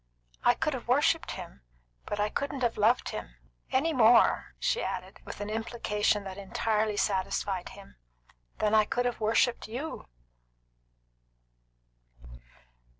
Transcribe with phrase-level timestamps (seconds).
[0.43, 1.61] I could have worshipped him,
[2.07, 3.35] but I couldn't have loved him
[3.71, 7.97] any more," she added, with an implication that entirely satisfied him,
[8.57, 10.07] "than I could have worshipped you."